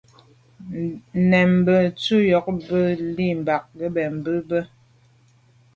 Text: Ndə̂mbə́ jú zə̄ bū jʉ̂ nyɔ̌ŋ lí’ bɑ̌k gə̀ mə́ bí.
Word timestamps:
Ndə̂mbə́ 1.29 1.79
jú 2.01 2.17
zə̄ 2.27 2.39
bū 2.43 2.51
jʉ̂ 2.53 2.53
nyɔ̌ŋ 2.57 2.97
lí’ 3.15 3.27
bɑ̌k 3.45 3.63
gə̀ 3.77 3.87
mə́ 3.93 4.39
bí. 4.47 4.59